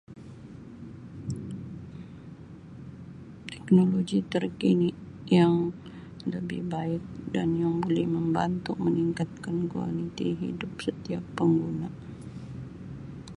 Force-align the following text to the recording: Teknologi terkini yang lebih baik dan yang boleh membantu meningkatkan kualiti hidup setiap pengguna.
Teknologi 3.53 4.19
terkini 4.31 4.89
yang 5.37 5.55
lebih 6.33 6.61
baik 6.73 7.03
dan 7.33 7.49
yang 7.61 7.75
boleh 7.83 8.05
membantu 8.17 8.71
meningkatkan 8.85 9.57
kualiti 9.71 10.27
hidup 10.43 10.73
setiap 10.85 11.21
pengguna. 11.37 11.89